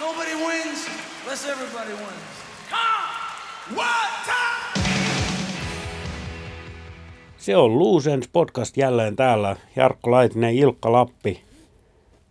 [0.00, 0.88] Nobody wins
[1.22, 2.34] unless everybody wins.
[2.70, 3.76] Come!
[3.76, 4.84] One time!
[7.36, 9.56] Se on Luusens podcast jälleen täällä.
[9.76, 11.40] Jarkko Laitinen, Ilkka Lappi.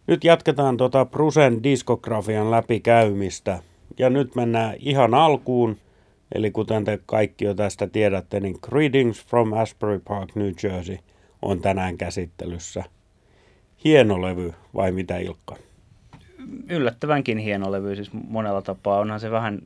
[0.07, 3.59] Nyt jatketaan tota Prusen diskografian läpikäymistä.
[3.97, 5.77] Ja nyt mennään ihan alkuun.
[6.35, 10.97] Eli kuten te kaikki jo tästä tiedätte, niin Greetings from Asbury Park, New Jersey
[11.41, 12.83] on tänään käsittelyssä.
[13.83, 15.55] Hieno levy, vai mitä Ilkka?
[16.69, 18.99] Yllättävänkin hieno levy, siis monella tapaa.
[18.99, 19.59] Onhan se vähän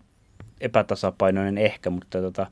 [0.62, 2.48] epätasapainoinen ehkä, mutta, tota,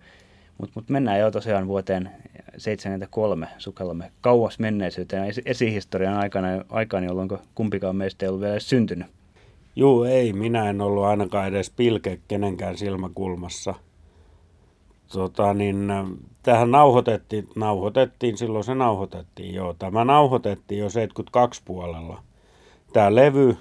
[0.58, 2.10] mutta, mutta mennään jo tosiaan vuoteen
[2.58, 9.08] 73 sukellamme kauas menneisyyteen esihistorian aikana, aikana jolloin kumpikaan meistä ei ollut vielä syntynyt.
[9.76, 10.34] Juu, ei.
[10.34, 13.74] Minä en ollut ainakaan edes pilke kenenkään silmäkulmassa.
[15.14, 15.88] Tota, niin,
[16.44, 19.74] tähän nauhoitettiin, nauhoitettiin, silloin se nauhoitettiin, joo.
[19.74, 22.24] Tämä nauhoitettiin jo 72 puolella.
[22.94, 23.58] Tämä levy,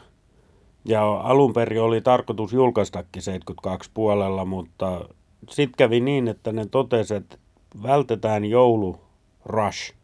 [0.85, 5.09] ja alun perin oli tarkoitus julkaistakin 72 puolella, mutta
[5.51, 7.37] sitten kävi niin, että ne totesivat, että
[7.83, 9.01] vältetään joulu
[9.45, 9.95] rush,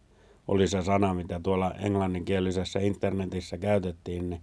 [0.49, 4.43] oli se sana, mitä tuolla englanninkielisessä internetissä käytettiin, niin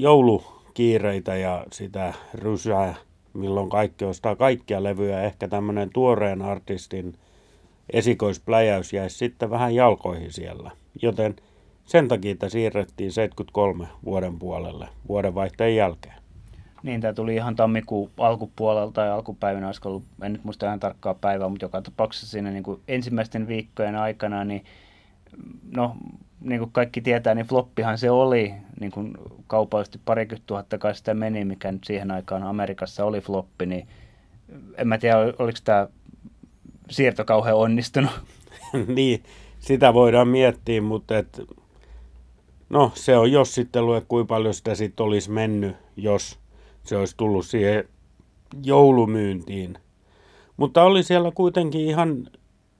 [0.00, 2.94] joulukiireitä ja sitä rysää,
[3.34, 7.14] milloin kaikki ostaa kaikkia levyjä, ehkä tämmöinen tuoreen artistin
[7.92, 10.70] esikoispläjäys jäisi sitten vähän jalkoihin siellä.
[11.02, 11.36] Joten–
[11.88, 16.14] sen takia että siirrettiin 73 vuoden puolelle vuodenvaihteen jälkeen.
[16.82, 21.14] Niin, tämä tuli ihan tammikuun alkupuolelta tai alkupäivänä, olisiko ollut, en nyt muista ihan tarkkaa
[21.14, 24.64] päivää, mutta joka tapauksessa siinä niin kuin ensimmäisten viikkojen aikana, niin
[25.76, 25.96] no,
[26.40, 29.14] niin kuin kaikki tietää, niin floppihan se oli, niin kuin
[29.46, 33.88] kaupallisesti parikymmentä tuhatta kai sitä meni, mikä nyt siihen aikaan Amerikassa oli floppi, niin
[34.76, 35.88] en mä tiedä, oliko tämä
[36.90, 38.10] siirto kauhean onnistunut.
[38.96, 39.22] niin,
[39.58, 41.40] sitä voidaan miettiä, mutta et
[42.70, 46.38] No se on jos sitten lue, kuinka paljon sitä sitten olisi mennyt, jos
[46.82, 47.84] se olisi tullut siihen
[48.64, 49.78] joulumyyntiin.
[50.56, 52.26] Mutta oli siellä kuitenkin ihan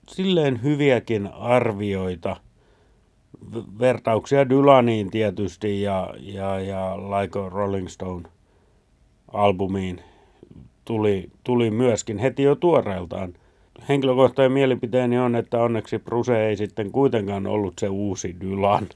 [0.08, 2.36] silleen hyviäkin arvioita,
[3.78, 8.28] vertauksia Dylaniin tietysti ja, ja, ja Like Rolling Stone
[9.32, 10.00] albumiin
[10.84, 13.34] tuli, tuli myöskin heti jo tuoreeltaan.
[13.88, 18.88] Henkilökohtainen mielipiteeni on, että onneksi Bruse ei sitten kuitenkaan ollut se uusi Dylan.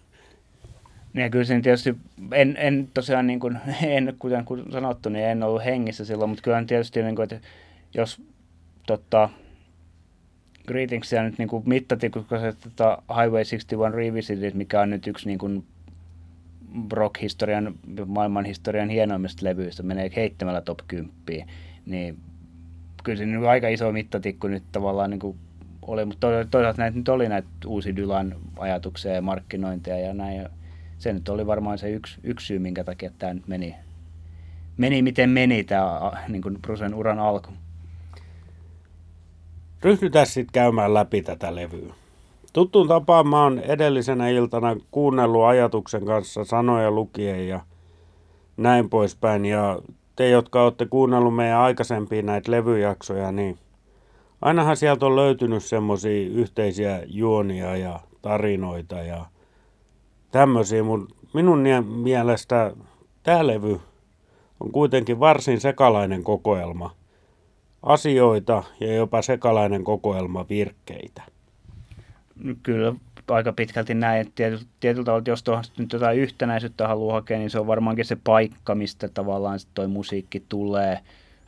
[1.13, 1.95] Niin kyllä siinä tietysti,
[2.33, 6.65] en, en tosiaan niin kuin, en, kuten sanottu, niin en ollut hengissä silloin, mutta kyllä
[6.65, 7.49] tietysti, niin kuin, että
[7.95, 8.23] jos
[8.87, 9.29] tota,
[10.67, 15.39] Greetingsia nyt niin kuin mittatikkussa se tota, Highway 61 Revisited, mikä on nyt yksi niin
[15.39, 15.65] kuin
[16.93, 17.75] rock-historian,
[18.07, 21.11] maailmanhistorian hienoimmista levyistä, menee heittämällä top 10,
[21.87, 22.19] niin
[23.05, 25.37] kyllä se niin aika iso mittatikku nyt tavallaan niin kuin
[25.83, 30.51] oli, mutta toisaalta näitä nyt oli näitä uusi Dylan ajatuksia ja markkinointia ja näin, ja
[31.03, 33.75] se nyt oli varmaan se yksi, yksi syy, minkä takia tämä nyt meni,
[34.77, 37.51] meni miten meni tämä niin kuin Brusen uran alku.
[39.83, 41.95] Ryhdytään sitten käymään läpi tätä levyä.
[42.53, 47.61] Tuttuun tapaan mä oon edellisenä iltana kuunnellut ajatuksen kanssa sanoja lukien ja
[48.57, 49.47] näin poispäin.
[49.47, 49.79] Ja
[50.17, 53.59] te, jotka olette kuunnellut meidän aikaisempia näitä levyjaksoja, niin
[54.43, 59.32] ainahan sieltä on löytynyt semmoisia yhteisiä juonia ja tarinoita ja
[60.33, 62.73] tämmöisiä, mutta minun mielestä
[63.23, 63.81] tämä levy
[64.61, 66.95] on kuitenkin varsin sekalainen kokoelma
[67.83, 71.23] asioita ja jopa sekalainen kokoelma virkkeitä.
[72.63, 72.95] Kyllä
[73.29, 74.33] aika pitkälti näin.
[74.35, 78.17] Tietyllä, tietyllä tavalla, jos tuohon nyt jotain yhtenäisyyttä haluaa hakea, niin se on varmaankin se
[78.25, 80.99] paikka, mistä tavallaan toi musiikki tulee.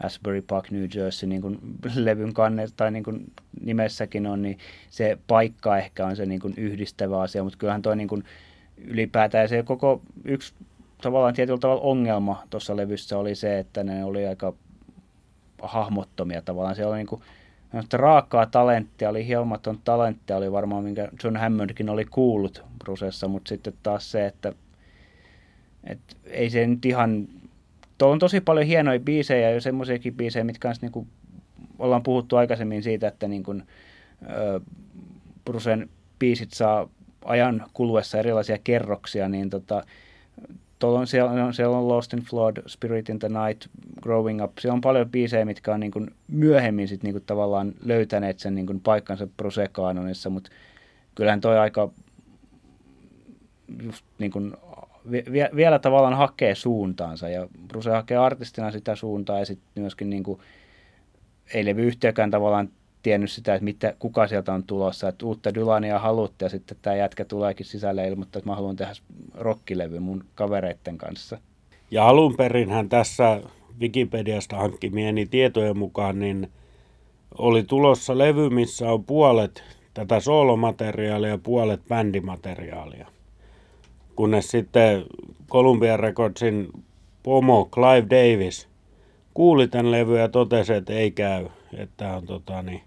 [0.03, 1.59] Asbury Park, New Jersey, niin kuin
[1.95, 3.25] levyn kanne tai niin kuin
[3.61, 4.59] nimessäkin on, niin
[4.91, 8.25] se paikka ehkä on se niin kuin yhdistävä asia, mutta kyllähän toi niin kuin
[8.77, 10.55] ylipäätään se koko yksi
[11.03, 14.55] tavallaan tietyllä tavalla ongelma tuossa levyssä oli se, että ne oli aika
[15.63, 16.77] hahmottomia tavallaan.
[16.77, 17.23] Se oli niin kuin,
[17.93, 23.73] raakaa talenttia, oli hieman talenttia, oli varmaan minkä John Hammondkin oli kuullut Brusessa, mutta sitten
[23.83, 24.53] taas se, että,
[25.85, 27.29] että ei se nyt ihan,
[27.99, 31.09] tuolla on tosi paljon hienoja biisejä ja semmoisiakin biisejä, mitkä niin kuin,
[31.79, 33.63] ollaan puhuttu aikaisemmin siitä, että niin kuin,
[34.31, 34.61] ö,
[35.45, 36.89] Brusen biisit saa
[37.25, 39.85] ajan kuluessa erilaisia kerroksia, niin tota,
[40.83, 43.67] on, siellä, on, siellä on Lost in Flood, Spirit in the Night,
[44.03, 44.59] Growing Up.
[44.59, 48.55] Siellä on paljon biisejä, mitkä on niin kuin myöhemmin sit niin kuin tavallaan löytäneet sen
[48.55, 50.51] niin kuin paikkansa prosekaanonissa, mutta
[51.15, 51.91] kyllähän toi aika
[53.83, 54.55] just niin kuin
[55.11, 60.23] vie, vielä tavallaan hakee suuntaansa ja Bruse hakee artistina sitä suuntaa ja sitten myöskin niin
[60.23, 60.41] kuin,
[61.55, 62.69] ei levy yhtiökään tavallaan
[63.05, 66.97] tiennyt sitä, että mitä, kuka sieltä on tulossa, että uutta Dylania halutte ja sitten tämä
[66.97, 68.93] jätkä tuleekin sisälle ilmoittaa, että mä haluan tehdä
[69.35, 71.39] rockilevy mun kavereiden kanssa.
[71.91, 73.41] Ja alun perinhän tässä
[73.81, 76.51] Wikipediasta hankkimieni tietojen mukaan, niin
[77.39, 79.63] oli tulossa levy, missä on puolet
[79.95, 83.09] tätä soolomateriaalia ja puolet bändimateriaalia.
[84.17, 85.05] Kunnes sitten
[85.51, 86.69] Columbia Recordsin
[87.23, 88.69] pomo Clive Davis
[89.35, 91.47] kuuli tämän levy ja totesi, että ei käy,
[91.77, 92.83] että on tota, niin,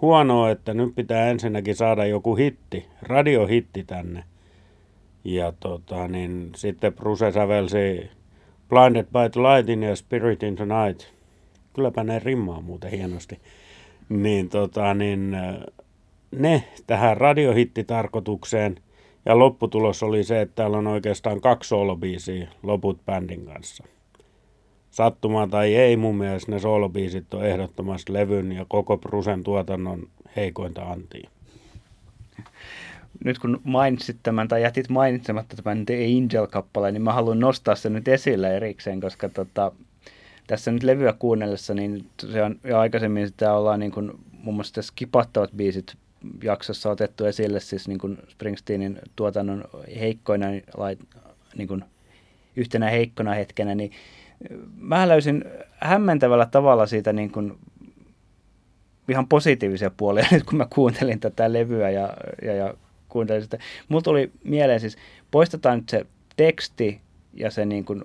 [0.00, 4.24] huonoa, että nyt pitää ensinnäkin saada joku hitti, radiohitti tänne.
[5.24, 8.10] Ja tota, niin, sitten Bruce sävelsi
[8.68, 11.08] Blinded by the Lightin ja Spirit in the Night.
[11.72, 13.40] Kylläpä ne rimmaa muuten hienosti.
[14.08, 15.36] Niin, tota, niin
[16.30, 18.76] ne tähän radiohittitarkoitukseen–
[19.28, 23.84] ja lopputulos oli se, että täällä on oikeastaan kaksi soolobiisiä loput bändin kanssa.
[24.98, 30.82] Sattumaa tai ei, mun mielestä ne soolobiisit on ehdottomasti levyn ja koko Prusen tuotannon heikointa
[30.82, 31.30] antia.
[33.24, 37.92] Nyt kun mainitsit tämän tai jätit mainitsematta tämän The Angel-kappaleen, niin mä haluan nostaa sen
[37.92, 39.72] nyt esille erikseen, koska tota,
[40.46, 44.82] tässä nyt levyä kuunnellessa, niin se on jo aikaisemmin sitä ollaan niin kuin, muun muassa
[44.82, 45.96] skipattavat biisit
[46.42, 49.64] jaksossa otettu esille siis niin kuin Springsteenin tuotannon
[50.00, 50.46] heikkoina,
[51.56, 51.84] niin kuin
[52.56, 53.90] yhtenä heikkona hetkenä, niin
[54.76, 55.44] mä löysin
[55.80, 57.58] hämmentävällä tavalla siitä niin kuin
[59.08, 62.12] ihan positiivisia puolia nyt, kun mä kuuntelin tätä levyä ja,
[62.42, 62.74] ja, ja
[63.08, 63.58] kuuntelin sitä.
[63.88, 64.96] Mulla tuli mieleen siis,
[65.30, 66.06] poistetaan nyt se
[66.36, 67.00] teksti
[67.34, 68.04] ja se niin kuin,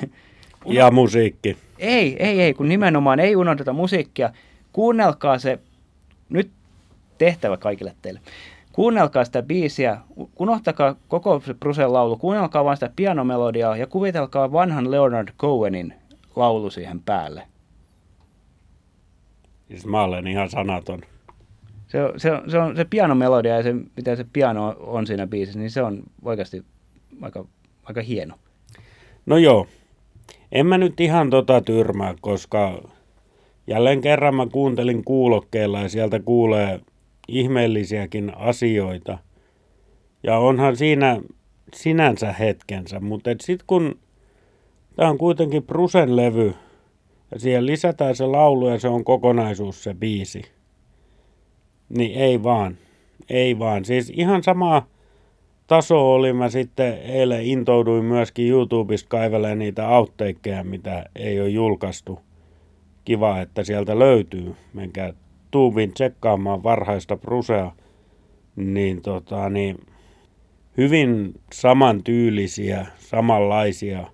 [0.66, 1.56] ja musiikki.
[1.78, 4.32] Ei, ei, ei, kun nimenomaan ei unohdeta musiikkia.
[4.72, 5.58] Kuunnelkaa se,
[6.28, 6.50] nyt
[7.18, 8.20] tehtävä kaikille teille.
[8.72, 9.98] Kuunnelkaa sitä biisiä,
[10.38, 15.94] unohtakaa koko se Brusen laulu, kuunnelkaa vain sitä pianomelodiaa ja kuvitelkaa vanhan Leonard Cohenin
[16.36, 17.42] laulu siihen päälle.
[19.68, 21.00] Siis mä olen ihan sanaton.
[21.86, 25.70] Se, se, se on se pianomelodia ja se, mitä se piano on siinä biisissä, niin
[25.70, 26.64] se on oikeasti
[27.22, 27.44] aika,
[27.84, 28.34] aika hieno.
[29.26, 29.66] No joo,
[30.52, 32.82] en mä nyt ihan tota tyrmää, koska
[33.66, 36.80] jälleen kerran mä kuuntelin kuulokkeella ja sieltä kuulee
[37.32, 39.18] ihmeellisiäkin asioita.
[40.22, 41.20] Ja onhan siinä
[41.74, 43.98] sinänsä hetkensä, mutta sitten kun
[44.96, 46.54] tämä on kuitenkin Prusen levy
[47.30, 50.42] ja siihen lisätään se laulu ja se on kokonaisuus se biisi,
[51.88, 52.78] niin ei vaan,
[53.30, 53.84] ei vaan.
[53.84, 54.86] Siis ihan sama
[55.66, 62.20] taso oli, mä sitten eilen intouduin myöskin YouTubesta kaivelee niitä outtakea, mitä ei ole julkaistu.
[63.04, 64.54] Kiva, että sieltä löytyy.
[64.72, 65.12] Menkää
[65.52, 67.72] tuubin tsekkaamaan varhaista Brusea,
[68.56, 69.78] niin, tota, niin
[70.76, 74.06] hyvin samantyylisiä, samanlaisia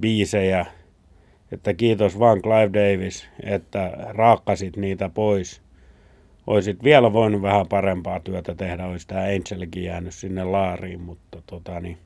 [0.00, 0.66] biisejä,
[1.52, 5.62] että kiitos vaan Clive Davis, että raakkasit niitä pois.
[6.46, 11.80] Oisit vielä voinut vähän parempaa työtä tehdä, olisi tämä Angelikin jäänyt sinne laariin, mutta tota
[11.80, 11.98] niin,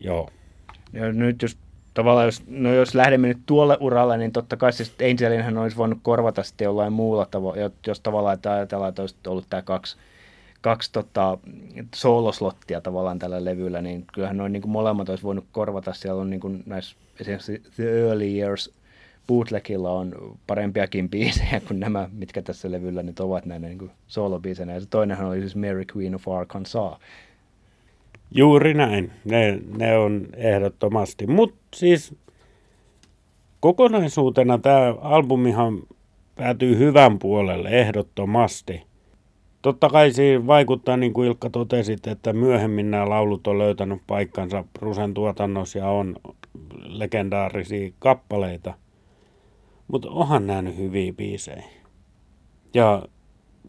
[0.00, 0.28] joo.
[0.92, 1.58] Ja nyt jos
[1.98, 5.98] tavallaan, jos, no jos lähdemme nyt tuolle uralle, niin totta kai siis Angelinhän olisi voinut
[6.02, 7.56] korvata sitten jollain muulla tavalla,
[7.86, 9.96] jos tavallaan että ajatellaan, että olisi ollut tämä kaksi,
[10.60, 11.38] kaksi tota,
[11.94, 15.92] sooloslottia tavallaan tällä levyllä, niin kyllähän noin niin kuin molemmat olisi voinut korvata.
[15.92, 18.74] Siellä on niin kuin näissä esimerkiksi The Early Years
[19.26, 24.74] bootlegilla on parempiakin biisejä kuin nämä, mitkä tässä levyllä nyt ovat näin niin kuin soolobiisejä.
[24.74, 26.98] Ja se toinenhan oli siis Mary Queen of Arkansas,
[28.30, 31.26] Juuri näin, ne, ne on ehdottomasti.
[31.26, 32.14] Mutta siis
[33.60, 35.82] kokonaisuutena tämä albumihan
[36.34, 38.82] päätyy hyvän puolelle ehdottomasti.
[39.62, 44.64] Totta kai siinä vaikuttaa, niin kuin Ilkka totesit, että myöhemmin nämä laulut on löytänyt paikkansa
[44.78, 46.16] Prusen tuotannossa ja on
[46.78, 48.74] legendaarisia kappaleita.
[49.88, 51.64] Mutta onhan nähnyt hyviä biisejä.
[52.74, 53.02] Ja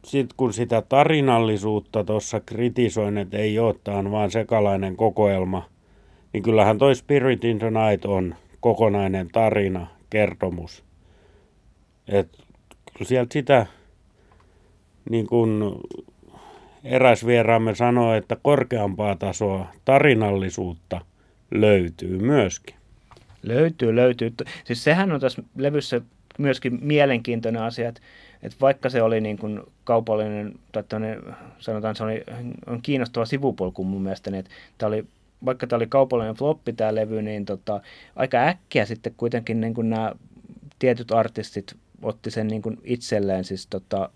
[0.05, 5.69] sitten kun sitä tarinallisuutta tuossa kritisoin, että ei ole, tämä on vaan sekalainen kokoelma,
[6.33, 10.83] niin kyllähän toi Spirit in the Night on kokonainen tarina, kertomus.
[12.07, 12.37] Et
[13.01, 13.65] sieltä sitä,
[15.09, 15.61] niin kuin
[16.83, 21.01] eräs vieraamme sanoi, että korkeampaa tasoa tarinallisuutta
[21.51, 22.75] löytyy myöskin.
[23.43, 24.33] Löytyy, löytyy.
[24.63, 26.01] Siis sehän on tässä levyssä
[26.37, 28.01] myöskin mielenkiintoinen asia, että
[28.43, 31.23] että vaikka se oli niin kuin kaupallinen, tai toinen,
[31.59, 32.23] sanotaan se oli,
[32.67, 35.05] on kiinnostava sivupolku mun mielestä, niin että tämä oli,
[35.45, 37.81] vaikka tämä oli kaupallinen floppi tämä levy, niin tota,
[38.15, 40.11] aika äkkiä sitten kuitenkin niin kuin nämä
[40.79, 44.09] tietyt artistit otti sen niin kuin itselleen, siis tota,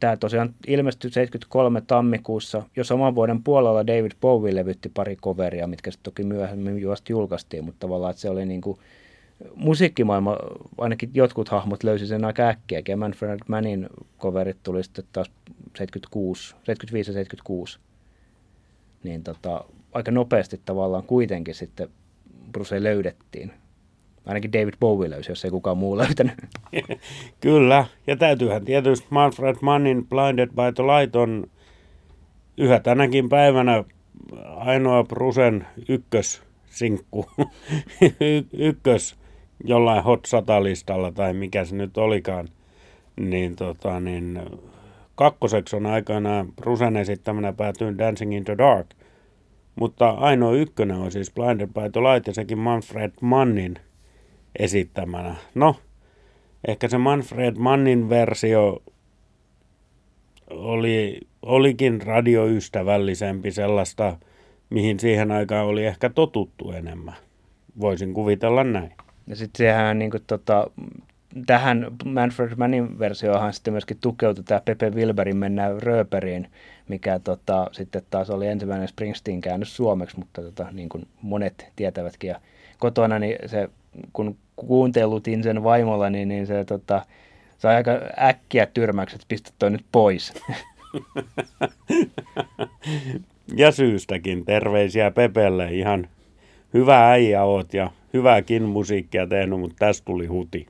[0.00, 2.62] tämä tosiaan ilmestyi 73 tammikuussa.
[2.76, 7.64] Jo saman vuoden puolella David Bowie levytti pari coveria, mitkä sitten toki myöhemmin vasta julkaistiin,
[7.64, 8.78] mutta tavallaan että se oli niin kuin,
[9.54, 10.36] musiikkimaailma,
[10.78, 12.82] ainakin jotkut hahmot löysi sen aika äkkiä.
[12.88, 15.30] Ja Manfred Mannin coverit tuli sitten taas
[15.76, 17.78] 76, 75 ja 76.
[19.02, 21.88] Niin tota, aika nopeasti tavallaan kuitenkin sitten
[22.52, 23.52] Bruce löydettiin.
[24.26, 26.34] Ainakin David Bowie löysi, jos ei kukaan muu löytänyt.
[27.40, 31.46] Kyllä, ja täytyyhän tietysti Manfred Mannin Blinded by the Light on
[32.56, 33.84] yhä tänäkin päivänä
[34.56, 37.30] ainoa Brusen ykkössinkku,
[38.52, 39.19] ykkös
[39.64, 42.48] jollain Hot 100-listalla tai mikä se nyt olikaan,
[43.20, 44.40] niin, tota, niin
[45.14, 48.86] kakkoseksi on aikanaan Brusen esittämänä päätynyt Dancing in the Dark.
[49.76, 53.78] Mutta ainoa ykkönen on siis Blinded by the Light ja sekin Manfred Mannin
[54.58, 55.34] esittämänä.
[55.54, 55.76] No,
[56.68, 58.82] ehkä se Manfred Mannin versio
[60.50, 64.16] oli, olikin radioystävällisempi sellaista,
[64.70, 67.16] mihin siihen aikaan oli ehkä totuttu enemmän.
[67.80, 68.92] Voisin kuvitella näin.
[69.26, 70.70] Ja sitten sehän niin kuin, tota,
[71.46, 76.48] tähän Manfred Mannin versiohan sitten myöskin tukeutui tämä Pepe Wilberin Mennään rööperiin,
[76.88, 82.28] mikä tota, sitten taas oli ensimmäinen Springsteen käännös suomeksi, mutta tota, niin kuin monet tietävätkin.
[82.28, 82.40] Ja
[82.78, 83.68] kotona niin se,
[84.12, 87.06] kun kuuntelutin sen vaimolla, niin, niin se tota,
[87.58, 87.90] sai aika
[88.22, 90.32] äkkiä tyrmäykset, pistä toi nyt pois.
[93.56, 95.72] ja syystäkin terveisiä Pepelle.
[95.72, 96.08] Ihan
[96.74, 100.66] hyvä äijä oot ja hyvääkin musiikkia tehnyt, mutta tästä tuli huti.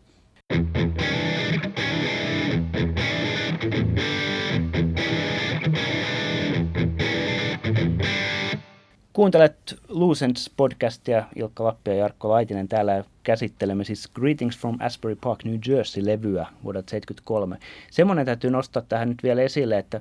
[9.13, 12.69] Kuuntelet Lucents podcastia, Ilkka Lappi ja Jarkko Laitinen.
[12.69, 17.57] Täällä käsittelemme siis Greetings from Asbury Park, New Jersey-levyä vuodelta 1973.
[17.91, 20.01] Semmoinen täytyy nostaa tähän nyt vielä esille, että,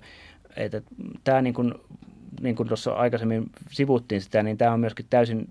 [0.56, 0.82] että
[1.24, 1.74] tämä niin kuin,
[2.41, 5.48] niin kuin tuossa aikaisemmin sivuttiin sitä, niin tämä on myöskin täysin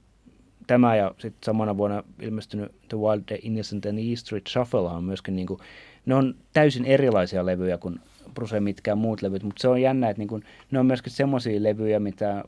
[0.69, 5.05] tämä ja sitten samana vuonna ilmestynyt The Wild, The Innocent and East Street Shuffle on
[5.05, 5.61] myöskin, niin kuin,
[6.07, 8.01] ne on täysin erilaisia levyjä kuin
[8.35, 11.63] Bruce mitkään muut levyt, mutta se on jännä, että niin kuin, ne on myöskin semmoisia
[11.63, 12.45] levyjä, mitä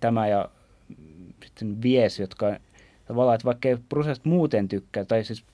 [0.00, 0.48] tämä ja
[1.44, 2.56] sitten Vies, jotka
[3.06, 5.44] tavallaan, että vaikka ei Brusesta muuten tykkää, tai siis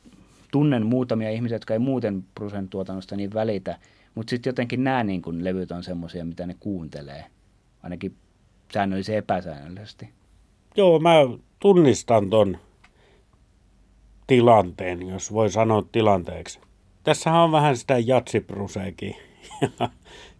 [0.52, 3.78] tunnen muutamia ihmisiä, jotka ei muuten Brusen tuotannosta niin välitä,
[4.14, 7.24] mutta sitten jotenkin nämä niin kuin levyt on semmoisia, mitä ne kuuntelee,
[7.82, 8.14] ainakin
[8.72, 10.08] säännöllisesti epäsäännöllisesti.
[10.76, 11.14] Joo, mä
[11.60, 12.58] tunnistan ton
[14.26, 16.60] tilanteen, jos voi sanoa tilanteeksi.
[17.04, 19.16] Tässähän on vähän sitä jatsipruseekin.
[19.62, 19.88] ja,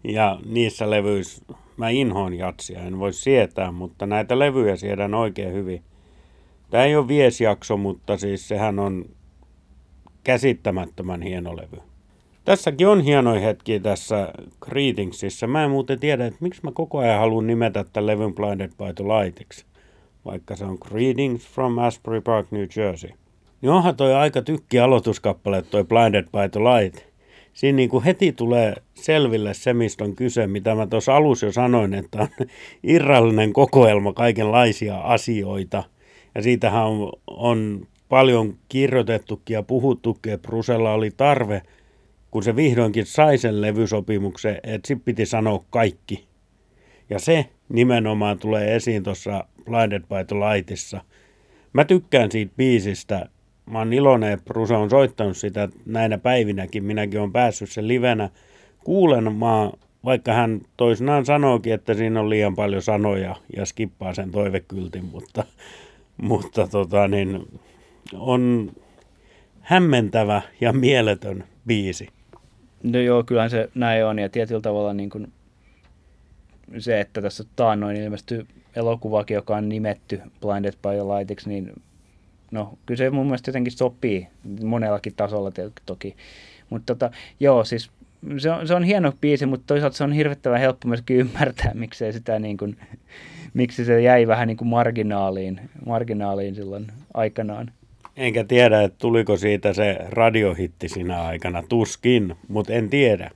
[0.15, 1.45] ja niissä levyissä
[1.77, 5.83] mä inhoon jatsia, en voi sietää, mutta näitä levyjä siedän oikein hyvin.
[6.71, 9.05] Tämä ei ole viesjakso, mutta siis sehän on
[10.25, 11.83] käsittämättömän hieno levy.
[12.45, 15.47] Tässäkin on hienoja hetkiä tässä Greetingsissa.
[15.47, 18.95] Mä en muuten tiedä, että miksi mä koko ajan haluan nimetä tämän levyn Blinded by
[18.95, 19.67] the Lightiksi
[20.25, 23.11] vaikka se on Greetings from Asbury Park, New Jersey.
[23.61, 27.11] Niin onhan toi aika tykki aloituskappale, toi Blinded by the Light.
[27.53, 31.53] Siinä niin kuin heti tulee selville se, mistä on kyse, mitä mä tuossa alussa jo
[31.53, 32.29] sanoin, että on
[32.83, 35.85] irrallinen kokoelma kaikenlaisia asioita.
[36.35, 41.63] Ja siitähän on, on paljon kirjoitettukin ja puhuttukin, että Brusella oli tarve,
[42.31, 46.25] kun se vihdoinkin sai sen levysopimuksen, että sitten piti sanoa kaikki.
[47.11, 51.01] Ja se nimenomaan tulee esiin tuossa Blinded by the Lightissa.
[51.73, 53.29] Mä tykkään siitä biisistä.
[53.67, 56.85] Mä oon iloinen, että Bruce on soittanut sitä näinä päivinäkin.
[56.85, 58.31] Minäkin on päässyt sen livenä
[58.85, 59.73] kuulemaan,
[60.05, 65.45] vaikka hän toisinaan sanookin, että siinä on liian paljon sanoja ja skippaa sen toivekyltin, mutta,
[66.17, 67.49] mutta tota, niin,
[68.15, 68.73] on
[69.61, 72.09] hämmentävä ja mieletön biisi.
[72.83, 75.33] No joo, kyllähän se näin on ja tietyllä tavalla niin kuin
[76.79, 78.47] se, että tässä taannoin ilmestyy
[78.77, 81.73] elokuvakin, joka on nimetty Blinded by the Lightiksi, niin
[82.51, 84.29] no, kyllä se mun mielestä jotenkin sopii
[84.65, 85.53] monellakin tasolla
[85.87, 86.17] toki.
[86.71, 87.91] Mutta tota, joo, siis
[88.39, 92.13] se on, se on hieno biisi, mutta toisaalta se on hirvittävän helppo myöskin ymmärtää, miksei
[92.13, 92.77] sitä niin kuin,
[93.55, 97.73] miksi se jäi vähän niin kuin marginaaliin, marginaaliin silloin aikanaan.
[98.17, 103.31] Enkä tiedä, että tuliko siitä se radiohitti siinä aikana, tuskin, mutta en tiedä.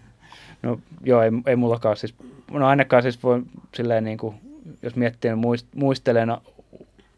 [0.62, 2.14] No joo, ei, ei mullakaan siis,
[2.50, 3.42] no ainakaan siis voi
[3.74, 4.34] silleen niin kuin
[4.82, 6.28] jos miettii, niin muist, muistelen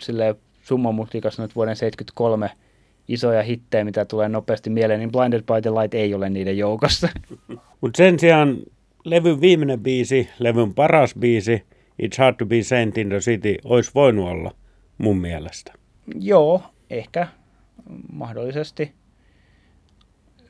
[0.01, 2.51] silleen summamutikas nyt vuoden 73
[3.09, 7.09] isoja hittejä, mitä tulee nopeasti mieleen, niin Blinded by the Light ei ole niiden joukossa.
[7.81, 8.57] Mutta sen sijaan
[9.05, 11.63] levyn viimeinen biisi, levyn paras biisi,
[12.03, 14.55] It's Hard to be Saint in the City, olisi voinut olla
[14.99, 15.73] mun mielestä.
[16.21, 17.29] Joo, ehkä
[18.13, 18.93] mahdollisesti.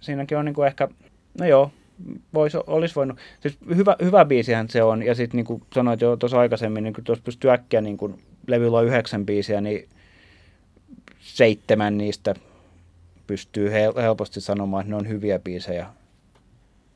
[0.00, 0.88] Siinäkin on niinku ehkä,
[1.40, 1.70] no joo,
[2.34, 6.16] vois, olisi voinut, siis hyvä, hyvä biisihän se on, ja sitten niin kuin sanoit jo
[6.16, 9.88] tuossa aikaisemmin, niin tuossa pystyy äkkiä, niin kuin levyllä on yhdeksän biisiä, niin
[11.20, 12.34] seitsemän niistä
[13.26, 15.86] pystyy helposti sanomaan, että ne on hyviä biisejä.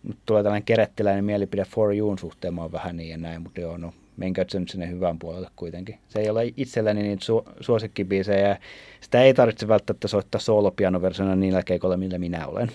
[0.02, 3.60] Nyt tulee tällainen kerettiläinen mielipide For You'n suhteen, mä oon vähän niin ja näin, mutta
[3.60, 5.98] joo, no menkö sen sinne hyvän puolelle kuitenkin.
[6.08, 8.58] Se ei ole itselläni niitä su- suosikkibiisejä
[9.00, 12.70] sitä ei tarvitse välttämättä soittaa soolopianoversiona niillä keikoilla, millä minä olen.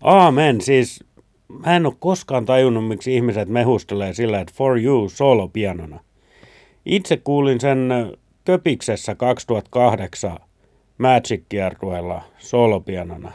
[0.00, 1.04] Aamen, siis
[1.66, 6.00] mä en ole koskaan tajunnut, miksi ihmiset mehustelee sillä, että For You solopianona.
[6.86, 7.88] Itse kuulin sen
[8.44, 10.38] Köpiksessä 2008
[10.98, 13.32] Magic-kiertueella solopianona.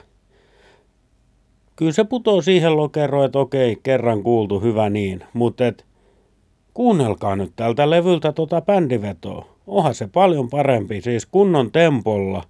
[1.76, 5.86] Kyllä se putoo siihen lokeroon, että okei, kerran kuultu, hyvä niin, mutta et,
[6.74, 9.46] kuunnelkaa nyt tältä levyltä tota bändivetoa.
[9.68, 12.44] Onhan se paljon parempi, siis kunnon tempolla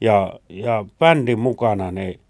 [0.00, 2.20] ja, ja bändin mukana, niin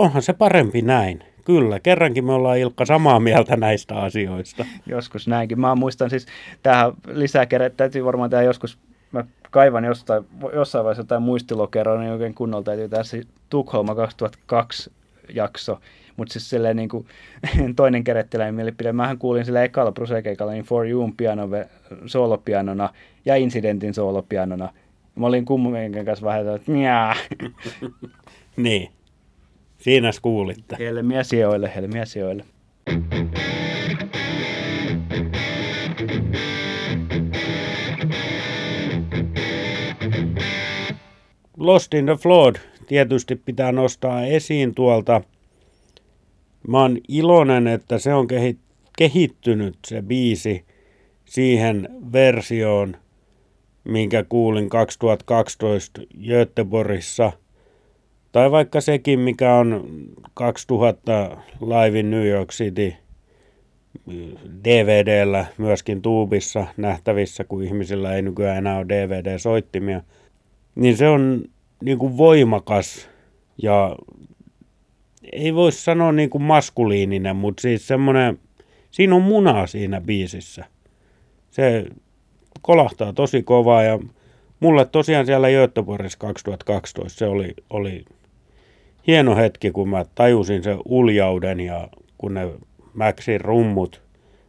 [0.00, 1.22] onhan se parempi näin.
[1.44, 4.66] Kyllä, kerrankin me ollaan Ilkka samaa mieltä näistä asioista.
[4.86, 5.60] Joskus näinkin.
[5.60, 6.26] Mä muistan siis,
[6.62, 8.78] tähän lisää kerran, täytyy varmaan tämä joskus,
[9.12, 13.16] mä kaivan jostain, jossain vaiheessa jotain muistilokeroa, niin oikein kunnolla täytyy tässä
[13.50, 14.92] Tukholma 2002
[15.34, 15.80] jakso.
[16.16, 17.06] Mutta siis silleen niin kuin,
[17.76, 18.92] toinen kerettiläinen mielipide.
[18.92, 21.48] Mähän kuulin sillä ekalla prosekeikalla niin For You'n piano,
[22.06, 22.88] soolopianona
[23.24, 24.68] ja Incidentin soolopianona.
[25.14, 26.72] Mä olin kummankin kanssa vähän, että
[28.56, 28.99] niin.
[29.80, 30.76] Siinä kuulitte.
[30.78, 32.44] Helmiä sijoille, helmiä sijoille.
[41.56, 42.56] Lost in the Flood
[42.86, 45.20] tietysti pitää nostaa esiin tuolta.
[46.68, 48.26] Mä oon iloinen, että se on
[48.98, 50.64] kehittynyt se biisi
[51.24, 52.96] siihen versioon,
[53.84, 57.32] minkä kuulin 2012 Göteborgissa–
[58.32, 59.84] tai vaikka sekin, mikä on
[60.34, 62.94] 2000 Live in New York City
[64.64, 70.02] DVDllä, myöskin tuubissa nähtävissä, kun ihmisillä ei nykyään enää ole DVD-soittimia,
[70.74, 71.44] niin se on
[71.84, 73.08] niin kuin voimakas
[73.62, 73.96] ja
[75.32, 78.38] ei voi sanoa niin kuin maskuliininen, mutta siis semmoinen,
[78.90, 80.64] siinä on munaa siinä biisissä.
[81.50, 81.86] Se
[82.62, 83.98] kolahtaa tosi kovaa ja
[84.60, 88.04] mulle tosiaan siellä Göteborgissa 2012 se oli, oli
[89.10, 92.52] hieno hetki, kun mä tajusin sen uljauden ja kun ne
[92.94, 94.02] Maxin rummut,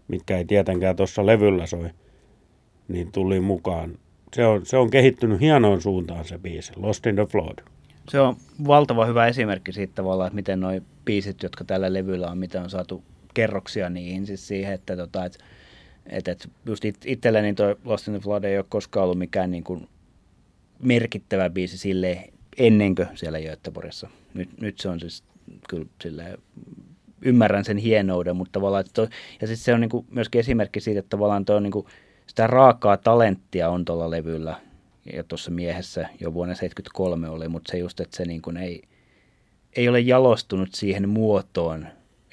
[0.08, 1.90] mitkä ei tietenkään tuossa levyllä soi,
[2.88, 3.98] niin tuli mukaan.
[4.34, 7.60] Se on, se on kehittynyt hienoon suuntaan se biisi, Lost in the Flood.
[8.10, 8.36] Se on
[8.68, 10.72] valtava hyvä esimerkki siitä tavallaan, että miten nuo
[11.06, 15.38] biisit, jotka tällä levyllä on, miten on saatu kerroksia niihin, siis siihen, että tota, et,
[16.06, 19.52] et, et just it, itselleni toi Lost in the Flood ei ole koskaan ollut mikään
[19.52, 19.88] niin kuin
[20.84, 24.10] merkittävä biisi sille ennenkö siellä Göteborgissa.
[24.34, 25.24] Nyt, nyt se on siis
[25.70, 26.38] kyllä sille
[27.22, 29.08] ymmärrän sen hienouden, mutta tavallaan, että toi,
[29.42, 31.86] ja sitten se on niin myöskin esimerkki siitä, että tavallaan toi on niin kuin,
[32.28, 34.62] sitä raakaa talenttia on tuolla levyllä,
[35.14, 38.84] ja tuossa miehessä jo vuonna 1973 oli, mutta se just, että se niin kuin ei,
[39.76, 41.88] ei ole jalostunut siihen muotoon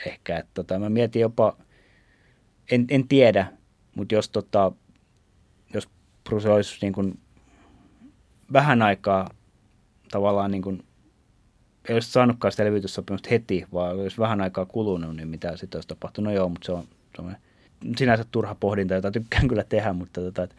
[0.07, 1.57] ehkä, että tota, mä mietin jopa,
[2.71, 3.53] en, en tiedä,
[3.95, 4.73] mutta jos, tota,
[5.75, 5.89] jos
[6.25, 7.19] Bruce olisi niin kuin
[8.53, 9.31] vähän aikaa
[10.11, 10.83] tavallaan niin kuin,
[11.89, 15.89] ei olisi saanutkaan sitä levytyssopimusta heti, vaan olisi vähän aikaa kulunut, niin mitä sitten olisi
[15.89, 16.33] tapahtunut.
[16.33, 16.85] No joo, mutta se on,
[17.17, 17.37] se on
[17.97, 20.57] sinänsä turha pohdinta, jota tykkään kyllä tehdä, mutta tota, että...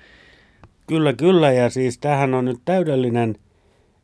[0.88, 3.35] Kyllä, kyllä, ja siis tähän on nyt täydellinen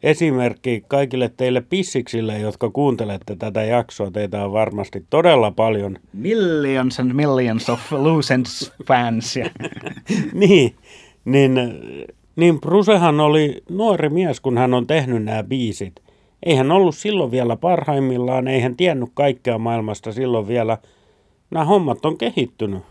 [0.04, 4.12] esimerkki kaikille teille pissiksille, jotka kuuntelette tätä jaksoa.
[4.12, 5.98] Teitä on varmasti todella paljon.
[6.14, 9.36] Millions and millions of Lucens fans.
[10.34, 10.76] niin,
[11.26, 11.60] niin
[12.36, 16.02] niin Brucehan oli nuori mies, kun hän on tehnyt nämä biisit.
[16.44, 20.78] Ei hän ollut silloin vielä parhaimmillaan, ei hän tiennyt kaikkea maailmasta silloin vielä.
[21.52, 22.84] Nämä hommat on kehittynyt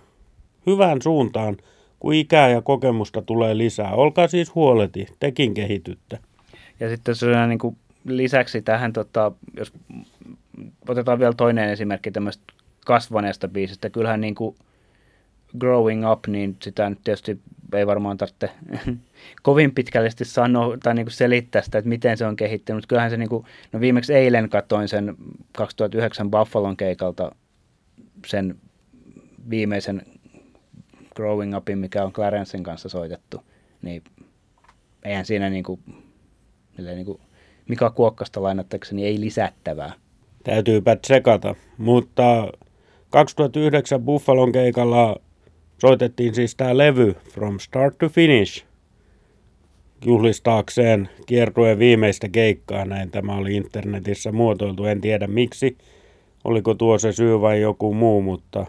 [0.67, 1.57] hyvään suuntaan,
[2.01, 3.95] kun ikää ja kokemusta tulee lisää.
[3.95, 6.19] Olkaa siis huoleti, tekin kehitytte.
[6.81, 9.73] Ja sitten se niin kuin lisäksi tähän, tota, jos
[10.89, 12.45] otetaan vielä toinen esimerkki tämmöistä
[12.87, 14.57] kasvaneesta biisistä, kyllähän niin kuin
[15.59, 17.39] Growing Up, niin sitä nyt tietysti
[17.73, 18.51] ei varmaan tarvitse
[19.43, 22.87] kovin pitkällisesti sanoa tai niin kuin selittää sitä, että miten se on kehittynyt.
[22.87, 25.17] Kyllähän se, niin kuin, no viimeksi eilen katsoin sen
[25.53, 27.35] 2009 Buffalon keikalta
[28.27, 28.57] sen
[29.51, 30.03] viimeisen
[31.17, 33.43] Growing Upin, mikä on Clarencen kanssa soitettu,
[33.83, 34.03] niin
[35.03, 35.81] eihän siinä niin kuin,
[36.79, 37.21] niin kuin
[37.69, 39.93] Mika Kuokkasta lainattakseni ei lisättävää.
[40.45, 42.53] Täytyypä tsekata, mutta
[43.11, 45.17] 2009 Buffalon keikalla
[45.79, 48.65] soitettiin siis tämä levy From Start to Finish
[50.05, 52.85] juhlistaakseen kiertueen viimeistä keikkaa.
[52.85, 54.85] Näin tämä oli internetissä muotoiltu.
[54.85, 55.79] En tiedä miksi,
[56.45, 58.67] oliko tuo se syy vai joku muu, mutta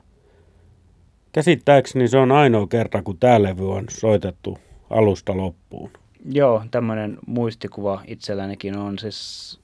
[1.31, 4.57] käsittääkseni se on ainoa kerta, kun tämä levy on soitettu
[4.89, 5.89] alusta loppuun.
[6.31, 9.59] Joo, tämmöinen muistikuva itsellänikin on siis,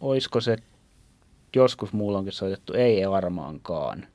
[0.00, 0.56] oisko se
[1.56, 2.72] joskus muulla onkin soitettu?
[2.72, 4.06] Ei varmaankaan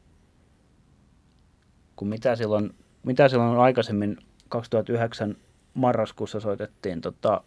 [2.00, 4.18] kun mitä silloin, mitä silloin aikaisemmin
[4.50, 5.36] 2009
[5.80, 7.42] marraskuussa soitettiin tota,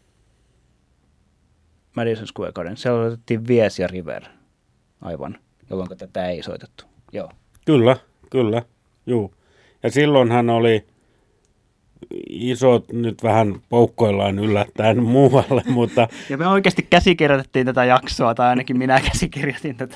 [1.97, 2.77] Madison Square Garden.
[2.77, 4.23] Siellä soitettiin Vies ja River
[5.01, 5.39] aivan,
[5.71, 6.85] jolloin tätä ei soitettu.
[7.13, 7.31] Joo.
[7.67, 7.97] Kyllä,
[8.31, 8.63] kyllä,
[9.07, 9.35] juu.
[9.83, 10.85] Ja silloinhan oli
[12.29, 16.09] isot nyt vähän poukkoillaan yllättäen muualle, mutta...
[16.31, 19.95] Ja me oikeasti käsikirjoitettiin tätä jaksoa, tai ainakin minä käsikirjoitin tätä.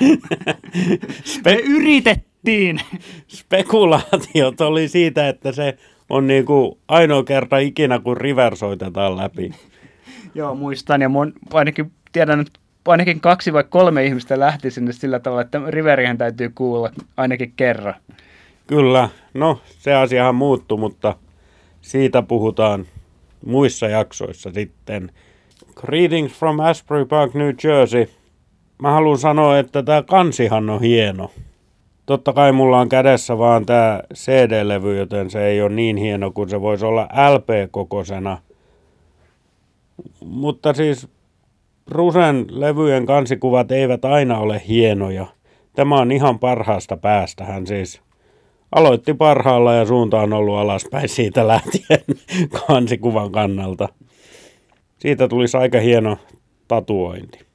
[1.45, 2.81] me yritettiin!
[3.29, 5.79] Spekulaatiot oli siitä, että se
[6.11, 9.51] on niin kuin ainoa kerta ikinä, kun River soitetaan läpi.
[10.35, 15.19] Joo, muistan, ja mun, ainakin tiedän, että ainakin kaksi vai kolme ihmistä lähti sinne sillä
[15.19, 17.95] tavalla, että Riverihän täytyy kuulla ainakin kerran.
[18.67, 21.15] Kyllä, no se asiahan muuttui, mutta
[21.81, 22.87] siitä puhutaan
[23.47, 25.13] muissa jaksoissa sitten.
[25.75, 28.07] Greetings from Asbury Park, New Jersey.
[28.83, 31.31] Mä haluan sanoa, että tämä kansihan on hieno.
[32.07, 36.49] Totta kai mulla on kädessä vaan tämä CD-levy, joten se ei ole niin hieno kuin
[36.49, 38.39] se voisi olla LP-kokosena.
[40.25, 41.09] Mutta siis
[41.91, 45.27] Rusen levyjen kansikuvat eivät aina ole hienoja.
[45.75, 47.45] Tämä on ihan parhaasta päästä.
[47.45, 48.01] Hän siis
[48.73, 52.05] aloitti parhaalla ja suunta on ollut alaspäin siitä lähtien
[52.67, 53.89] kansikuvan kannalta.
[54.99, 56.19] Siitä tulisi aika hieno
[56.69, 57.46] tatuointi.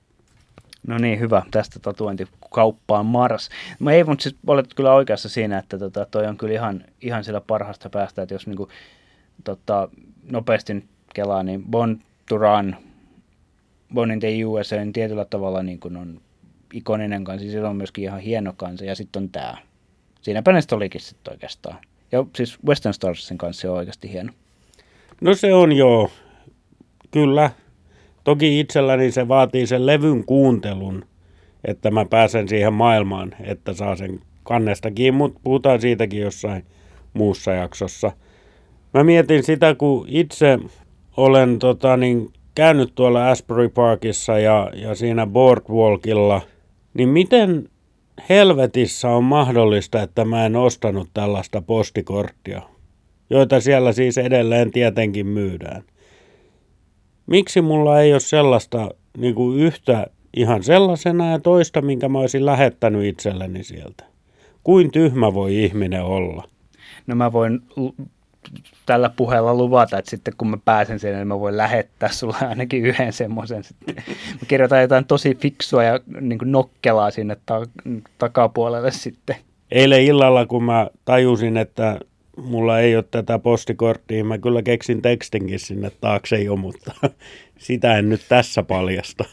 [0.87, 1.43] No niin, hyvä.
[1.51, 3.49] Tästä tatuointikauppaan Mars.
[3.79, 7.23] Mä ei, mutta siis olet kyllä oikeassa siinä, että tota, toi on kyllä ihan, ihan
[7.23, 8.67] siellä parhaasta päästä, että jos niinku,
[9.43, 9.89] tota,
[10.31, 12.75] nopeasti nyt kelaa, niin Bon to Run,
[13.93, 16.21] Bon in the USA, niin tietyllä tavalla niin on
[16.73, 19.57] ikoninen kansi, se on myöskin ihan hieno kansi, ja sitten on tämä.
[20.21, 21.77] Siinäpä ne olikin sitten oikeastaan.
[22.11, 24.33] Ja siis Western Starsin kanssa on oikeasti hieno.
[25.21, 26.11] No se on joo,
[27.11, 27.51] kyllä.
[28.23, 31.05] Toki itselläni se vaatii sen levyn kuuntelun,
[31.65, 36.65] että mä pääsen siihen maailmaan, että saa sen kannestakin, mutta puhutaan siitäkin jossain
[37.13, 38.11] muussa jaksossa.
[38.93, 40.59] Mä mietin sitä, kun itse
[41.17, 46.41] olen tota, niin, käynyt tuolla Asbury Parkissa ja, ja siinä Boardwalkilla,
[46.93, 47.69] niin miten
[48.29, 52.61] helvetissä on mahdollista, että mä en ostanut tällaista postikorttia,
[53.29, 55.83] joita siellä siis edelleen tietenkin myydään.
[57.27, 60.07] Miksi mulla ei ole sellaista niin kuin yhtä
[60.37, 64.03] ihan sellaisena ja toista, minkä mä olisin lähettänyt itselleni sieltä?
[64.63, 66.47] Kuin tyhmä voi ihminen olla?
[67.07, 67.61] No mä voin
[68.85, 72.85] tällä puheella luvata, että sitten kun mä pääsen sinne, niin mä voin lähettää sulle ainakin
[72.85, 73.63] yhden semmoisen.
[73.63, 73.95] Sitten.
[74.07, 77.67] Mä kirjoitan jotain tosi fiksua ja niin kuin nokkelaa sinne ta-
[78.17, 79.35] takapuolelle sitten.
[79.71, 81.99] Eilen illalla, kun mä tajusin, että
[82.43, 86.93] mulla ei ole tätä postikorttia, mä kyllä keksin tekstinkin sinne taakse jo, mutta
[87.57, 89.23] sitä en nyt tässä paljasta.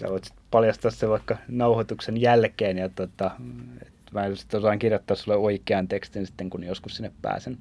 [0.00, 3.30] Sä voit paljastaa se vaikka nauhoituksen jälkeen ja tota,
[4.12, 7.58] mä sitten osaan kirjoittaa sulle oikean tekstin sitten, kun joskus sinne pääsen.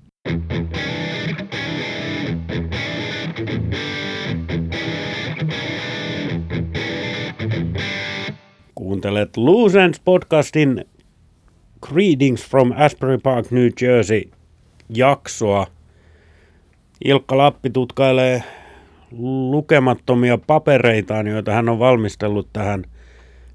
[8.76, 10.86] Kuuntelet Loose podcastin
[11.82, 14.23] Greetings from Asbury Park, New Jersey
[14.97, 15.67] jaksoa.
[17.06, 18.43] Ilkka Lappi tutkailee
[19.49, 22.84] lukemattomia papereitaan, joita hän on valmistellut tähän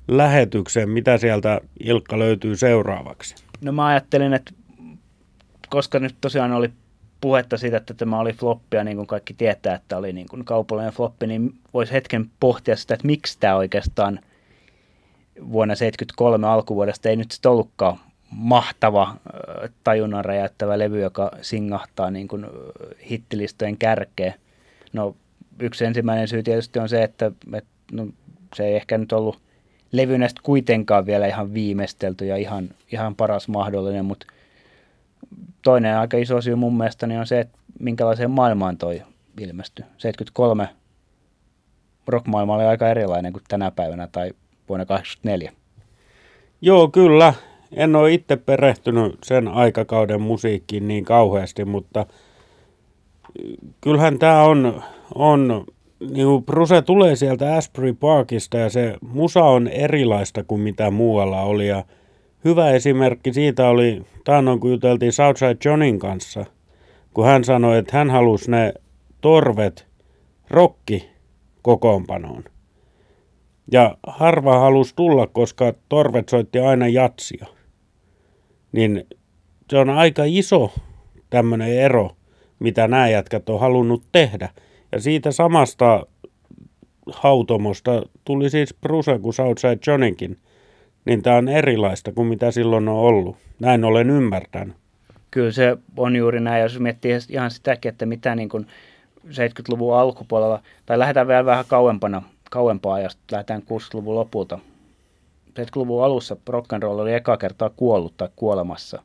[0.09, 0.91] lähetykseen.
[0.91, 3.35] Mitä sieltä Ilkka löytyy seuraavaksi?
[3.61, 4.53] No mä ajattelin, että
[5.69, 6.71] koska nyt tosiaan oli
[7.21, 10.93] puhetta siitä, että tämä oli floppia, niin kuin kaikki tietää, että oli niin kuin kaupallinen
[10.93, 14.21] floppi, niin voisi hetken pohtia sitä, että miksi tämä oikeastaan
[15.53, 17.99] vuonna 1973 alkuvuodesta ei nyt sitten ollutkaan
[18.31, 19.17] mahtava
[19.85, 22.47] tajunnan räjäyttävä levy, joka singahtaa niin kuin
[23.11, 24.35] hittilistojen kärkeen.
[24.93, 25.17] No
[25.61, 28.07] yksi ensimmäinen syy tietysti on se, että, että no,
[28.57, 29.41] se ei ehkä nyt ollut
[29.93, 34.27] levynästä kuitenkaan vielä ihan viimeistelty ja ihan, ihan paras mahdollinen, mutta
[35.63, 39.03] toinen aika iso syy mun mielestäni on se, että minkälaiseen maailmaan toi
[39.41, 39.85] ilmestyi.
[39.99, 40.69] 73
[42.07, 44.31] rockmaailma oli aika erilainen kuin tänä päivänä tai
[44.69, 45.53] vuonna 1984.
[46.61, 47.35] Joo, kyllä.
[47.73, 52.07] En ole itse perehtynyt sen aikakauden musiikkiin niin kauheasti, mutta
[53.81, 54.83] kyllähän tämä on,
[55.15, 55.65] on
[56.01, 61.69] niin Bruse tulee sieltä Asbury Parkista ja se musa on erilaista kuin mitä muualla oli
[61.69, 61.85] ja
[62.45, 66.45] hyvä esimerkki siitä oli taannoin, kun juteltiin Southside Johnin kanssa,
[67.15, 68.75] kun hän sanoi, että hän halusi ne
[69.21, 69.87] torvet
[70.51, 71.09] rokki
[71.63, 72.45] kokoonpanoon.
[73.73, 77.58] Ja harva halusi tulla, koska torvet soitti aina jatsia.
[78.73, 79.07] Niin
[79.71, 80.73] se on aika iso
[81.31, 82.11] tämmöinen ero,
[82.59, 84.49] mitä nämä jätkät on halunnut tehdä.
[84.93, 86.07] Ja siitä samasta
[87.13, 90.37] hautomosta tuli siis Bruce kuin Southside Johninkin–
[91.09, 93.37] niin tämä on erilaista kuin mitä silloin on ollut.
[93.61, 94.77] Näin olen ymmärtänyt.
[95.31, 98.67] Kyllä se on juuri näin, jos miettii ihan sitäkin, että mitä niin kuin
[99.27, 104.59] 70-luvun alkupuolella, tai lähdetään vielä vähän kauempana, kauempaa ajasta, lähdetään 60-luvun lopulta.
[105.59, 109.03] 70-luvun alussa rock and roll oli eka kertaa kuollut tai kuolemassa.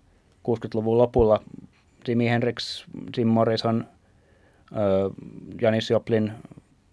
[0.50, 1.44] 60-luvun lopulla
[2.08, 2.86] Jimi Hendrix,
[3.18, 3.88] Jim Morrison,
[5.62, 6.32] Janis Joplin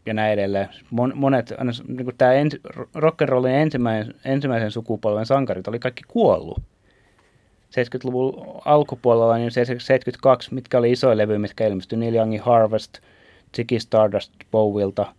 [0.07, 0.68] ja näin edelleen.
[1.14, 1.53] Monet,
[1.88, 2.57] niin kuin tämä ens,
[2.94, 6.62] rock and rollin ensimmäisen, ensimmäisen sukupolven sankarit oli kaikki kuollut.
[7.70, 12.99] 70-luvun alkupuolella, niin 72, mitkä oli isoja levyjä, mitkä ilmestyi, Neil Youngin Harvest,
[13.57, 15.14] Ziggy Stardust Bowilta,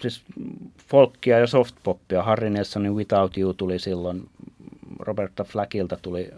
[0.00, 0.22] siis
[0.88, 2.22] folkia ja softpoppia.
[2.22, 4.28] Harry Nilssonin Without You tuli silloin,
[4.98, 6.30] Roberta Flackilta tuli,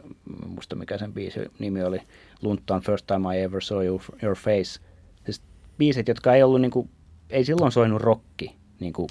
[0.46, 2.00] muista mikä sen biisi nimi oli,
[2.42, 4.80] Luntaan First Time I Ever Saw Your, your Face.
[5.24, 5.42] Siis
[5.78, 6.88] biisit, jotka ei ollut niinku,
[7.30, 9.06] ei silloin soinut rokki niinku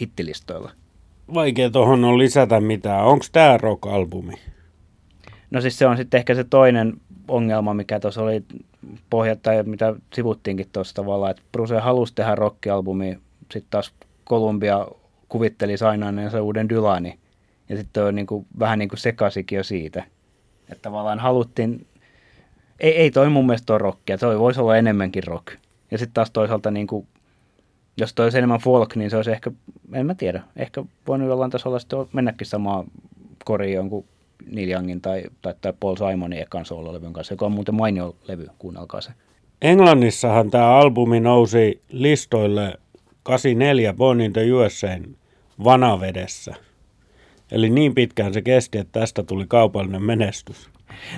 [0.00, 0.70] hittilistoilla.
[1.34, 3.04] Vaikea tuohon on lisätä mitään.
[3.04, 4.38] Onko tämä rock-albumi?
[5.50, 8.44] No siis se on sitten ehkä se toinen ongelma, mikä tuossa oli
[9.10, 13.18] pohja, tai mitä sivuttiinkin tuossa tavallaan, että Bruce halusi tehdä rockialbumi,
[13.52, 13.92] sitten taas
[14.26, 14.86] Columbia
[15.28, 17.18] kuvitteli sainanneensa uuden Dylani,
[17.68, 20.04] ja sitten on niin kuin, vähän niin kuin sekasikin jo siitä,
[20.68, 21.86] että tavallaan haluttiin,
[22.80, 25.46] ei, ei toi mun mielestä ole rockia, toi voisi olla enemmänkin rock,
[25.90, 27.06] ja sitten taas toisaalta niin kuin,
[27.96, 29.50] jos toi olisi enemmän folk, niin se olisi ehkä,
[29.92, 32.84] en mä tiedä, ehkä voinut jollain tasolla sitten mennäkin samaan
[33.44, 34.04] koriin jonkun
[34.46, 38.46] Neil Youngin tai, tai, tai Paul Simonin ekan soololevyn kanssa, joka on muuten mainio levy,
[38.58, 39.10] kuunnelkaa se.
[39.62, 42.78] Englannissahan tämä albumi nousi listoille
[43.22, 45.16] 84 Born in the USAin
[45.64, 46.54] vanavedessä.
[47.50, 50.70] Eli niin pitkään se kesti, että tästä tuli kaupallinen menestys.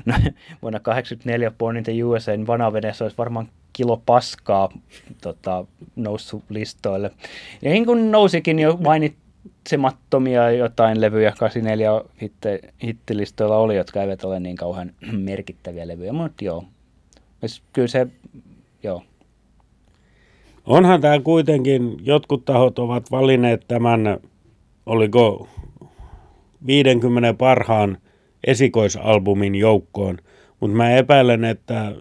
[0.04, 0.14] No,
[0.62, 4.68] vuonna 1984 Born in the USAin vanavedessä olisi varmaan kilo paskaa
[5.22, 5.64] tota,
[5.96, 7.10] noussut listoille.
[7.62, 9.16] Ja niin kuin nousikin jo mainit,
[9.60, 11.90] mainitsemattomia jotain levyjä 84
[12.22, 16.64] hitte, hittilistoilla oli, jotka eivät ole niin kauhean merkittäviä levyjä, mutta joo.
[17.72, 18.06] Kyllä se,
[18.82, 19.02] joo.
[20.66, 24.18] Onhan tämä kuitenkin, jotkut tahot ovat valinneet tämän,
[24.86, 25.48] oliko
[26.66, 27.98] 50 parhaan
[28.46, 30.18] esikoisalbumin joukkoon,
[30.60, 31.92] mutta mä epäilen, että,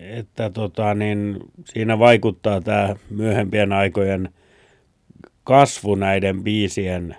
[0.00, 4.28] että tota, niin, siinä vaikuttaa tämä myöhempien aikojen–
[5.46, 7.16] kasvu näiden biisien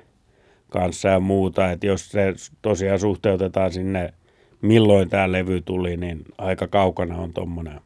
[0.70, 4.14] kanssa ja muuta, että jos se tosiaan suhteutetaan sinne,
[4.62, 7.82] milloin tämä levy tuli, niin aika kaukana on tommonen,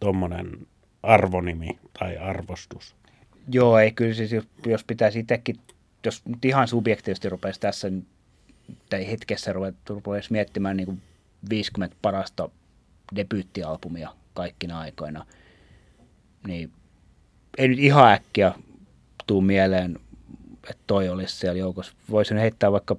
[0.00, 0.66] tommonen
[1.02, 2.96] arvonimi tai arvostus.
[3.52, 4.30] Joo, ei kyllä siis,
[4.66, 5.56] jos, pitäisi itsekin,
[6.04, 7.92] jos ihan subjektiivisesti rupeaisi tässä
[8.90, 9.52] tai hetkessä
[9.88, 11.02] rupeaisi miettimään niin kuin
[11.50, 12.48] 50 parasta
[13.16, 15.26] debyyttialbumia kaikkina aikoina,
[16.46, 16.70] niin
[17.58, 18.52] ei nyt ihan äkkiä
[19.26, 19.98] tuu mieleen,
[20.70, 21.92] että toi olisi siellä joukossa.
[22.10, 22.96] Voisin heittää vaikka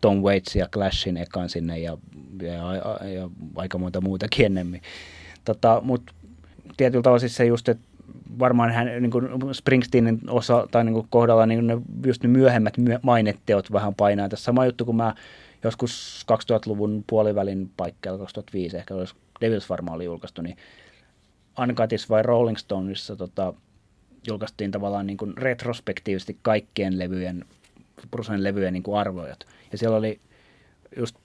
[0.00, 1.98] Tom Waits ja Clashin ekan sinne ja,
[2.42, 4.82] ja, ja, ja aika monta muutakin ennemmin.
[5.44, 6.12] Tota, Mutta
[6.76, 7.86] tietyllä tavalla siis se just, että
[8.38, 12.74] varmaan hän niin kuin Springsteenin osa, tai niin kuin kohdalla niin ne, just ne myöhemmät
[13.02, 14.28] mainetteot vähän painaa.
[14.28, 15.14] Tässä sama juttu, kun mä
[15.64, 20.56] joskus 2000-luvun puolivälin paikkeilla, 2005 ehkä olisi Devils varmaan oli julkaistu, niin
[21.58, 23.54] Uncutis vai Rolling Stonesissa tota,
[24.26, 27.44] julkaistiin tavallaan niin kuin retrospektiivisesti kaikkien levyjen,
[28.10, 29.46] Brucenin levyjen niin kuin arvojat.
[29.72, 30.20] Ja siellä oli
[30.96, 31.16] just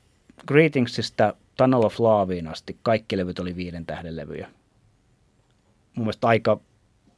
[0.48, 4.48] Greetingsista Tunnel of Laveen asti kaikki levyt oli viiden tähden levyjä.
[5.96, 6.60] Mun mielestä aika,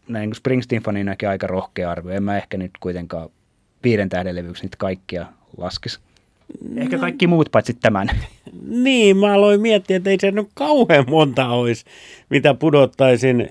[0.08, 2.15] näin kuin Springsteen-faninäkin aika rohkea arvio.
[2.15, 3.30] En mä ehkä nyt kuitenkaan
[3.84, 5.26] viiden tähden levyksi niitä kaikkia
[5.58, 6.00] laskisi.
[6.76, 8.10] Ehkä kaikki muut paitsi tämän.
[8.67, 11.86] Niin, mä aloin miettiä, että ei se nyt kauhean monta olisi,
[12.30, 13.50] mitä pudottaisin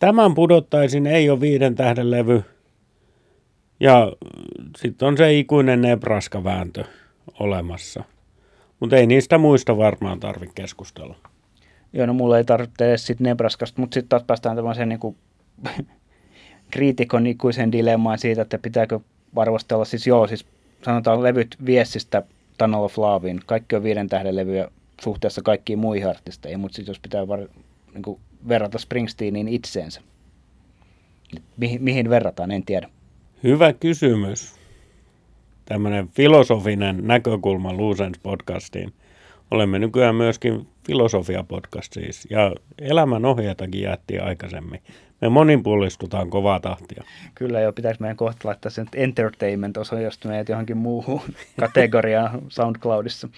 [0.00, 2.44] Tämän pudottaisin ei ole viiden tähden levy.
[3.80, 4.12] Ja
[4.76, 6.84] sitten on se ikuinen Nebraska-vääntö
[7.40, 8.04] olemassa.
[8.80, 11.16] Mutta ei niistä muista varmaan tarvitse keskustella.
[11.92, 15.16] Joo, no mulla ei tarvitse edes sitten Nebraskasta, mutta sitten taas päästään tämmöiseen niinku
[16.70, 19.00] kriitikon ikuisen dilemmaan siitä, että pitääkö
[19.36, 20.46] arvostella, siis joo, siis
[20.82, 22.22] sanotaan levyt Viessistä
[22.58, 27.00] Tunnel of Lovein, kaikki on viiden tähden levyjä suhteessa kaikkiin muihin artisteihin, mutta sitten jos
[27.00, 27.40] pitää var,
[27.94, 30.00] niin kuin verrata Springsteenin itseensä?
[31.56, 32.88] Mihin, mihin verrataan, en tiedä.
[33.42, 34.60] Hyvä kysymys.
[35.64, 38.92] Tämmöinen filosofinen näkökulma Luusens podcastiin.
[39.50, 44.80] Olemme nykyään myöskin filosofia-podcast siis, ja elämän ohjatakin jätti aikaisemmin.
[45.20, 47.04] Me monipuolistutaan kovaa tahtia.
[47.34, 51.20] Kyllä jo, pitäisi meidän kohta laittaa sen entertainment-osa, jos meidät johonkin muuhun
[51.60, 53.28] kategoriaan SoundCloudissa.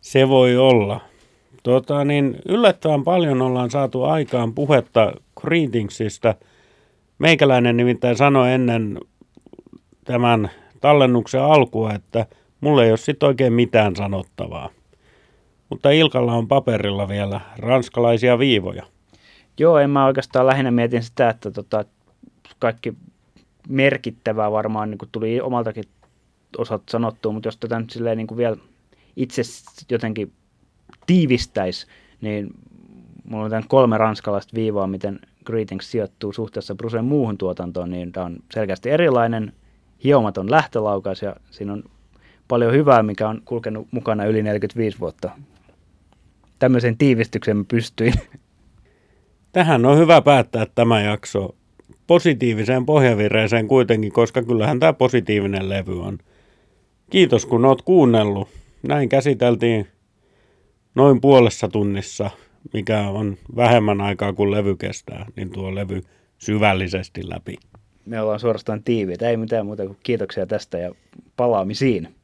[0.00, 1.00] Se voi olla.
[1.62, 6.34] Tuota, niin yllättävän paljon ollaan saatu aikaan puhetta Greetingsistä.
[7.18, 8.98] Meikäläinen nimittäin sanoi ennen
[10.04, 12.26] tämän tallennuksen alkua, että
[12.60, 14.70] mulle ei ole sitten oikein mitään sanottavaa.
[15.70, 18.86] Mutta Ilkalla on paperilla vielä ranskalaisia viivoja.
[19.58, 21.84] Joo, en mä oikeastaan lähinnä mietin sitä, että tota,
[22.58, 22.94] kaikki
[23.68, 25.84] merkittävää varmaan niin tuli omaltakin
[26.58, 28.56] osat sanottua, mutta jos tätä nyt silleen niin vielä
[29.16, 29.42] itse
[29.90, 30.32] jotenkin
[31.06, 31.86] tiivistäisi,
[32.20, 32.50] niin
[33.24, 38.26] mulla on tämän kolme ranskalaista viivaa, miten Greetings sijoittuu suhteessa Brusen muuhun tuotantoon, niin tämä
[38.26, 39.52] on selkeästi erilainen,
[40.04, 41.84] hiomaton lähtölaukaus ja siinä on
[42.48, 45.30] paljon hyvää, mikä on kulkenut mukana yli 45 vuotta.
[46.58, 48.14] Tämmöisen tiivistyksen mä pystyin.
[49.52, 51.54] Tähän on hyvä päättää tämä jakso
[52.06, 56.18] positiiviseen pohjavireeseen kuitenkin, koska kyllähän tämä positiivinen levy on.
[57.10, 58.48] Kiitos kun oot kuunnellut.
[58.82, 59.86] Näin käsiteltiin
[60.94, 62.30] noin puolessa tunnissa,
[62.72, 66.00] mikä on vähemmän aikaa kuin levy kestää, niin tuo levy
[66.38, 67.56] syvällisesti läpi.
[68.06, 70.94] Me ollaan suorastaan tiiviitä, ei mitään muuta kuin kiitoksia tästä ja
[71.36, 72.14] palaamisiin.